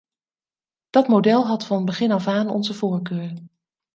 Dat 0.89 1.07
model 1.07 1.45
had 1.47 1.65
van 1.65 1.85
begin 1.85 2.11
af 2.11 2.27
aan 2.27 2.49
onze 2.49 2.73
voorkeur. 2.73 3.33